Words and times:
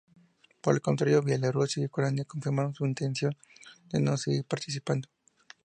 Por 0.61 0.73
el 0.73 0.81
contrario, 0.81 1.21
Bielorrusia 1.21 1.83
y 1.83 1.85
Ucrania 1.85 2.25
confirmaron 2.25 2.73
su 2.73 2.87
intención 2.87 3.37
de 3.91 4.01
no 4.01 4.17
seguir 4.17 4.43
participando. 4.45 5.07